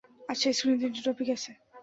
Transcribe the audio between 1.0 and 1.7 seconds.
Topic আছে।